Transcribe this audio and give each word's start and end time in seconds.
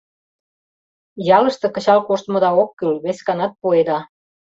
Ялыште 1.37 1.67
кычал 1.75 1.99
коштмыда 2.07 2.49
ок 2.61 2.69
кӱл, 2.79 2.91
весканат 3.05 3.53
пуэда. 3.61 3.99